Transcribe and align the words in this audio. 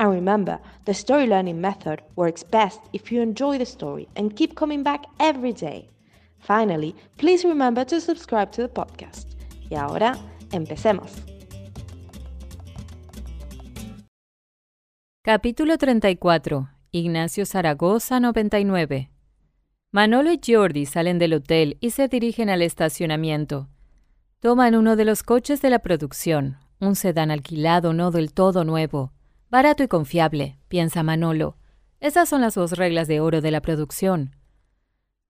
And 0.00 0.10
remember, 0.10 0.58
the 0.86 0.94
story 0.94 1.26
learning 1.26 1.60
method 1.60 2.00
works 2.16 2.42
best 2.42 2.80
if 2.94 3.12
you 3.12 3.20
enjoy 3.20 3.58
the 3.58 3.66
story 3.66 4.08
and 4.16 4.34
keep 4.34 4.54
coming 4.54 4.82
back 4.82 5.04
every 5.18 5.52
day. 5.52 5.90
Finally, 6.38 6.94
please 7.18 7.46
remember 7.46 7.84
to 7.84 8.00
subscribe 8.00 8.50
to 8.52 8.62
the 8.62 8.68
podcast. 8.68 9.28
Y 9.68 9.76
ahora, 9.76 10.16
empecemos. 10.52 11.12
Capítulo 15.22 15.76
34. 15.76 16.70
Ignacio 16.92 17.44
Zaragoza 17.44 18.20
99. 18.20 19.10
Manolo 19.92 20.32
y 20.32 20.40
Jordi 20.42 20.86
salen 20.86 21.18
del 21.18 21.34
hotel 21.34 21.76
y 21.78 21.90
se 21.90 22.08
dirigen 22.08 22.48
al 22.48 22.62
estacionamiento. 22.62 23.68
Toman 24.40 24.76
uno 24.76 24.96
de 24.96 25.04
los 25.04 25.22
coches 25.22 25.60
de 25.60 25.68
la 25.68 25.80
producción, 25.80 26.56
un 26.80 26.96
sedán 26.96 27.30
alquilado 27.30 27.92
no 27.92 28.10
del 28.10 28.32
todo 28.32 28.64
nuevo. 28.64 29.12
Barato 29.50 29.82
y 29.82 29.88
confiable, 29.88 30.60
piensa 30.68 31.02
Manolo. 31.02 31.56
Esas 31.98 32.28
son 32.28 32.40
las 32.40 32.54
dos 32.54 32.70
reglas 32.72 33.08
de 33.08 33.18
oro 33.18 33.40
de 33.40 33.50
la 33.50 33.60
producción. 33.60 34.36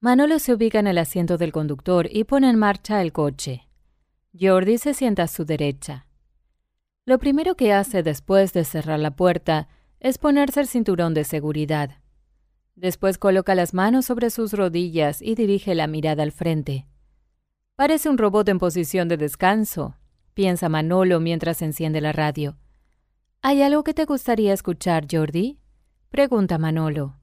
Manolo 0.00 0.40
se 0.40 0.52
ubica 0.52 0.80
en 0.80 0.88
el 0.88 0.98
asiento 0.98 1.38
del 1.38 1.52
conductor 1.52 2.08
y 2.10 2.24
pone 2.24 2.50
en 2.50 2.58
marcha 2.58 3.00
el 3.00 3.12
coche. 3.12 3.68
Jordi 4.38 4.78
se 4.78 4.92
sienta 4.92 5.22
a 5.22 5.28
su 5.28 5.44
derecha. 5.44 6.08
Lo 7.04 7.20
primero 7.20 7.54
que 7.54 7.72
hace 7.72 8.02
después 8.02 8.52
de 8.52 8.64
cerrar 8.64 8.98
la 8.98 9.14
puerta 9.14 9.68
es 10.00 10.18
ponerse 10.18 10.60
el 10.60 10.66
cinturón 10.66 11.14
de 11.14 11.22
seguridad. 11.22 11.98
Después 12.74 13.18
coloca 13.18 13.54
las 13.54 13.72
manos 13.72 14.06
sobre 14.06 14.30
sus 14.30 14.52
rodillas 14.52 15.22
y 15.22 15.36
dirige 15.36 15.76
la 15.76 15.86
mirada 15.86 16.24
al 16.24 16.32
frente. 16.32 16.88
Parece 17.76 18.08
un 18.08 18.18
robot 18.18 18.48
en 18.48 18.58
posición 18.58 19.06
de 19.06 19.16
descanso, 19.16 19.96
piensa 20.34 20.68
Manolo 20.68 21.20
mientras 21.20 21.62
enciende 21.62 22.00
la 22.00 22.12
radio. 22.12 22.56
¿Hay 23.40 23.62
algo 23.62 23.84
que 23.84 23.94
te 23.94 24.04
gustaría 24.04 24.52
escuchar, 24.52 25.06
Jordi? 25.08 25.60
Pregunta 26.10 26.58
Manolo. 26.58 27.14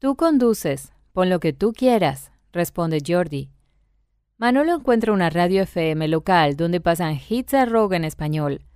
Tú 0.00 0.16
conduces, 0.16 0.92
pon 1.12 1.30
lo 1.30 1.38
que 1.38 1.52
tú 1.52 1.72
quieras, 1.72 2.32
responde 2.52 3.00
Jordi. 3.06 3.52
Manolo 4.38 4.74
encuentra 4.74 5.12
una 5.12 5.30
radio 5.30 5.62
FM 5.62 6.08
local 6.08 6.56
donde 6.56 6.80
pasan 6.80 7.20
hits 7.28 7.54
a 7.54 7.64
rock 7.64 7.92
en 7.92 8.04
español. 8.04 8.66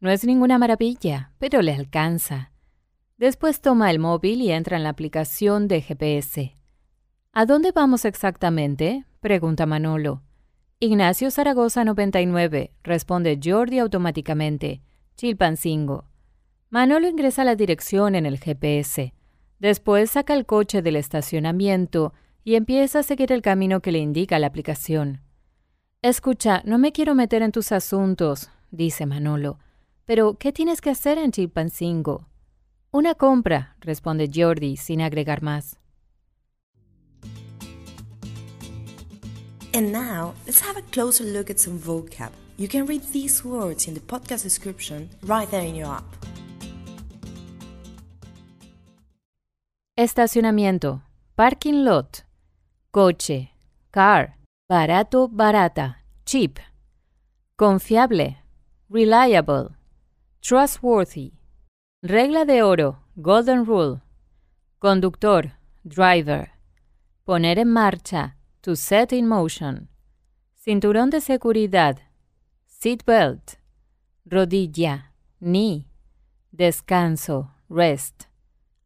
No 0.00 0.10
es 0.10 0.24
ninguna 0.24 0.56
maravilla, 0.58 1.32
pero 1.38 1.60
le 1.60 1.74
alcanza. 1.74 2.52
Después 3.18 3.60
toma 3.60 3.90
el 3.90 3.98
móvil 3.98 4.40
y 4.40 4.50
entra 4.50 4.78
en 4.78 4.82
la 4.82 4.88
aplicación 4.88 5.68
de 5.68 5.82
GPS. 5.82 6.56
¿A 7.32 7.44
dónde 7.44 7.70
vamos 7.70 8.06
exactamente? 8.06 9.04
pregunta 9.20 9.66
Manolo. 9.66 10.22
Ignacio 10.80 11.30
Zaragoza 11.30 11.84
99, 11.84 12.72
responde 12.82 13.38
Jordi 13.42 13.78
automáticamente. 13.78 14.80
Chilpancingo. 15.16 16.13
Manolo 16.70 17.08
ingresa 17.08 17.44
la 17.44 17.56
dirección 17.56 18.14
en 18.14 18.26
el 18.26 18.38
GPS. 18.38 19.14
Después 19.58 20.10
saca 20.10 20.34
el 20.34 20.46
coche 20.46 20.82
del 20.82 20.96
estacionamiento 20.96 22.12
y 22.42 22.56
empieza 22.56 23.00
a 23.00 23.02
seguir 23.02 23.32
el 23.32 23.42
camino 23.42 23.80
que 23.80 23.92
le 23.92 23.98
indica 23.98 24.38
la 24.38 24.48
aplicación. 24.48 25.22
Escucha, 26.02 26.62
no 26.64 26.78
me 26.78 26.92
quiero 26.92 27.14
meter 27.14 27.42
en 27.42 27.52
tus 27.52 27.72
asuntos, 27.72 28.50
dice 28.70 29.06
Manolo. 29.06 29.58
Pero, 30.04 30.34
¿qué 30.34 30.52
tienes 30.52 30.82
que 30.82 30.90
hacer 30.90 31.16
en 31.16 31.32
Chilpancingo? 31.32 32.28
Una 32.90 33.14
compra, 33.14 33.76
responde 33.80 34.30
Jordi 34.32 34.76
sin 34.76 35.00
agregar 35.00 35.42
más. 35.42 35.78
And 39.72 39.90
now, 39.90 40.34
let's 40.46 40.60
have 40.60 40.76
a 40.76 40.82
closer 40.92 41.24
look 41.24 41.50
at 41.50 41.58
some 41.58 41.78
vocab. 41.78 42.30
You 42.56 42.68
can 42.68 42.86
read 42.86 43.02
these 43.12 43.44
words 43.44 43.88
in 43.88 43.94
the 43.94 44.00
podcast 44.00 44.44
description 44.44 45.08
right 45.24 45.50
there 45.50 45.66
in 45.66 45.74
your 45.74 45.88
app. 45.88 46.23
Estacionamiento, 49.96 51.04
parking 51.36 51.84
lot, 51.84 52.24
coche, 52.90 53.52
car, 53.92 54.38
barato, 54.68 55.28
barata, 55.28 56.02
cheap, 56.26 56.58
confiable, 57.54 58.38
reliable, 58.90 59.76
trustworthy, 60.40 61.34
regla 62.02 62.44
de 62.44 62.60
oro, 62.64 63.04
golden 63.14 63.64
rule, 63.64 64.00
conductor, 64.80 65.52
driver, 65.84 66.50
poner 67.24 67.60
en 67.60 67.68
marcha, 67.68 68.36
to 68.62 68.74
set 68.74 69.12
in 69.12 69.28
motion, 69.28 69.88
cinturón 70.56 71.10
de 71.10 71.20
seguridad, 71.20 71.98
seat 72.66 73.04
belt, 73.06 73.60
rodilla, 74.26 75.12
knee, 75.38 75.86
descanso, 76.50 77.52
rest, 77.68 78.24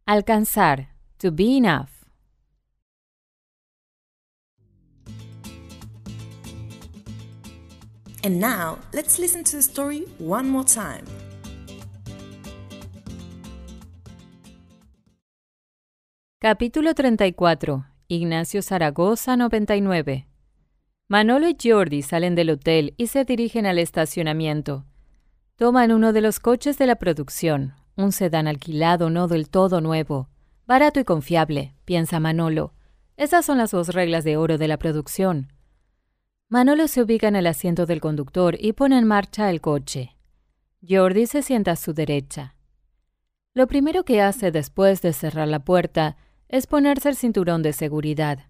alcanzar, 0.04 0.97
to 1.18 1.30
be 1.30 1.56
enough. 1.56 1.98
And 8.24 8.40
now, 8.40 8.78
let's 8.92 9.18
listen 9.18 9.44
to 9.44 9.56
the 9.56 9.62
story 9.62 10.06
one 10.18 10.50
more 10.50 10.64
time. 10.64 11.04
Capítulo 16.40 16.94
34. 16.94 17.84
Ignacio 18.08 18.62
Zaragoza 18.62 19.36
99. 19.36 20.28
Manolo 21.08 21.48
y 21.48 21.56
Jordi 21.60 22.02
salen 22.02 22.34
del 22.34 22.50
hotel 22.50 22.94
y 22.96 23.06
se 23.08 23.24
dirigen 23.24 23.66
al 23.66 23.78
estacionamiento. 23.78 24.84
Toman 25.56 25.90
uno 25.90 26.12
de 26.12 26.20
los 26.20 26.38
coches 26.38 26.78
de 26.78 26.86
la 26.86 26.96
producción, 26.96 27.74
un 27.96 28.12
sedán 28.12 28.46
alquilado 28.46 29.10
no 29.10 29.26
del 29.26 29.48
todo 29.48 29.80
nuevo. 29.80 30.28
Barato 30.68 31.00
y 31.00 31.04
confiable, 31.04 31.72
piensa 31.86 32.20
Manolo. 32.20 32.74
Esas 33.16 33.46
son 33.46 33.56
las 33.56 33.70
dos 33.70 33.88
reglas 33.88 34.22
de 34.22 34.36
oro 34.36 34.58
de 34.58 34.68
la 34.68 34.76
producción. 34.76 35.50
Manolo 36.50 36.88
se 36.88 37.00
ubica 37.00 37.26
en 37.26 37.36
el 37.36 37.46
asiento 37.46 37.86
del 37.86 38.02
conductor 38.02 38.54
y 38.60 38.74
pone 38.74 38.98
en 38.98 39.06
marcha 39.06 39.48
el 39.48 39.62
coche. 39.62 40.18
Jordi 40.86 41.24
se 41.24 41.40
sienta 41.40 41.70
a 41.70 41.76
su 41.76 41.94
derecha. 41.94 42.54
Lo 43.54 43.66
primero 43.66 44.04
que 44.04 44.20
hace 44.20 44.50
después 44.50 45.00
de 45.00 45.14
cerrar 45.14 45.48
la 45.48 45.60
puerta 45.60 46.18
es 46.48 46.66
ponerse 46.66 47.08
el 47.08 47.16
cinturón 47.16 47.62
de 47.62 47.72
seguridad. 47.72 48.40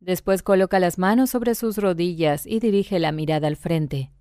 Después 0.00 0.42
coloca 0.42 0.80
las 0.80 0.98
manos 0.98 1.28
sobre 1.28 1.54
sus 1.54 1.76
rodillas 1.76 2.46
y 2.46 2.58
dirige 2.58 2.98
la 2.98 3.12
mirada 3.12 3.48
al 3.48 3.56
frente. 3.56 4.12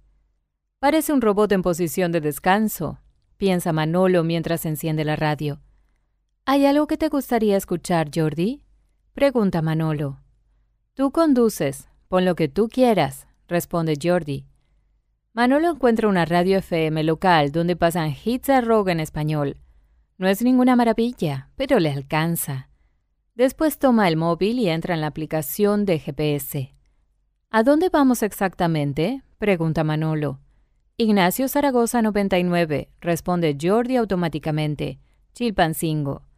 Parece 0.78 1.14
un 1.14 1.22
robot 1.22 1.54
en 1.54 1.62
posición 1.62 2.12
de 2.12 2.20
descanso, 2.20 3.00
piensa 3.38 3.72
Manolo 3.72 4.26
mientras 4.26 4.66
enciende 4.66 5.06
la 5.06 5.16
radio. 5.16 5.62
¿Hay 6.46 6.66
algo 6.66 6.88
que 6.88 6.98
te 6.98 7.08
gustaría 7.08 7.56
escuchar, 7.56 8.10
Jordi? 8.14 8.62
pregunta 9.14 9.62
Manolo. 9.62 10.20
Tú 10.94 11.12
conduces, 11.12 11.88
pon 12.10 12.26
lo 12.26 12.36
que 12.36 12.50
tú 12.50 12.68
quieras, 12.68 13.28
responde 13.48 13.98
Jordi. 14.02 14.46
Manolo 15.32 15.70
encuentra 15.70 16.10
una 16.10 16.26
radio 16.26 16.58
FM 16.58 17.02
local 17.06 17.54
donde 17.54 17.78
pasan 17.78 18.14
hits 18.26 18.50
a 18.50 18.60
rock 18.60 18.90
en 18.90 19.00
español. 19.00 19.56
No 20.18 20.28
es 20.28 20.42
ninguna 20.42 20.76
maravilla, 20.76 21.50
pero 21.56 21.80
le 21.80 21.90
alcanza. 21.90 22.70
Después 23.36 23.80
toma 23.80 24.10
el 24.10 24.18
móvil 24.18 24.60
y 24.60 24.68
entra 24.68 24.96
en 24.96 25.00
la 25.00 25.08
aplicación 25.08 25.86
de 25.86 25.98
GPS. 26.00 26.76
¿A 27.52 27.64
dónde 27.64 27.88
vamos 27.88 28.22
exactamente? 28.22 29.24
pregunta 29.38 29.86
Manolo. 29.86 30.42
Ignacio 30.98 31.48
Zaragoza 31.48 32.02
99, 32.02 32.90
responde 33.00 33.58
Jordi 33.60 33.96
automáticamente. 33.96 35.00
Chilpancingo. 35.34 36.33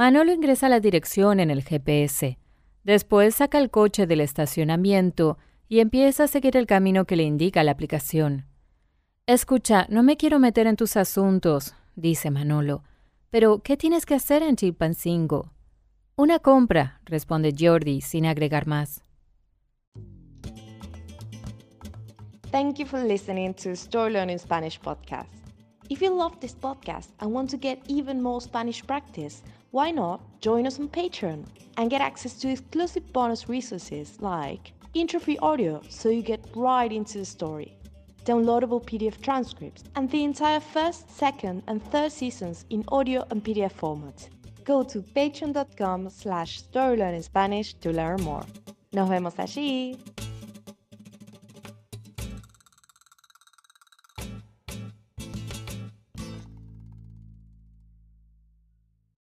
Manolo 0.00 0.32
ingresa 0.32 0.70
la 0.70 0.80
dirección 0.80 1.40
en 1.40 1.50
el 1.50 1.62
GPS. 1.62 2.38
Después 2.84 3.34
saca 3.34 3.58
el 3.58 3.68
coche 3.68 4.06
del 4.06 4.22
estacionamiento 4.22 5.36
y 5.68 5.80
empieza 5.80 6.24
a 6.24 6.26
seguir 6.26 6.56
el 6.56 6.66
camino 6.66 7.04
que 7.04 7.16
le 7.16 7.24
indica 7.24 7.62
la 7.64 7.72
aplicación. 7.72 8.46
Escucha, 9.26 9.84
no 9.90 10.02
me 10.02 10.16
quiero 10.16 10.38
meter 10.38 10.66
en 10.66 10.76
tus 10.76 10.96
asuntos, 10.96 11.74
dice 11.96 12.30
Manolo, 12.30 12.82
pero 13.28 13.58
¿qué 13.58 13.76
tienes 13.76 14.06
que 14.06 14.14
hacer 14.14 14.42
en 14.42 14.56
Chilpancingo? 14.56 15.52
Una 16.16 16.38
compra, 16.38 17.02
responde 17.04 17.54
Jordi 17.54 18.00
sin 18.00 18.24
agregar 18.24 18.66
más. 18.66 19.04
Thank 22.50 22.78
you 22.78 22.86
for 22.86 23.04
listening 23.04 23.52
to 23.52 23.72
Story 23.72 24.14
Learning 24.14 24.38
Spanish 24.38 24.80
podcast. 24.80 25.28
If 25.90 26.00
you 26.00 26.16
love 26.16 26.38
this 26.40 26.56
podcast 26.56 27.10
and 27.18 27.34
want 27.34 27.50
to 27.50 27.58
get 27.58 27.80
even 27.86 28.22
more 28.22 28.40
Spanish 28.40 28.82
practice, 28.82 29.42
why 29.70 29.90
not 29.90 30.20
join 30.40 30.66
us 30.66 30.78
on 30.80 30.88
Patreon 30.88 31.44
and 31.76 31.90
get 31.90 32.00
access 32.00 32.34
to 32.40 32.48
exclusive 32.48 33.12
bonus 33.12 33.48
resources 33.48 34.16
like 34.20 34.72
intro-free 34.94 35.38
audio 35.38 35.80
so 35.88 36.08
you 36.08 36.22
get 36.22 36.44
right 36.54 36.92
into 36.92 37.18
the 37.18 37.24
story, 37.24 37.76
downloadable 38.24 38.84
PDF 38.84 39.20
transcripts, 39.20 39.84
and 39.94 40.10
the 40.10 40.24
entire 40.24 40.60
first, 40.60 41.08
second, 41.16 41.62
and 41.68 41.82
third 41.90 42.10
seasons 42.10 42.64
in 42.70 42.84
audio 42.88 43.24
and 43.30 43.44
PDF 43.44 43.72
format. 43.72 44.28
Go 44.64 44.82
to 44.82 45.02
patreon.com 45.02 46.10
slash 46.10 46.62
storylearningspanish 46.62 47.80
to 47.80 47.92
learn 47.92 48.20
more. 48.22 48.44
Nos 48.92 49.08
vemos 49.08 49.34
allí. 49.36 49.96